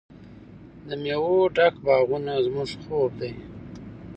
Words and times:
د 0.87 0.89
میوو 1.03 1.37
ډک 1.55 1.75
باغونه 1.85 2.33
زموږ 2.45 2.69
خوب 2.83 3.11
دی. 3.21 3.31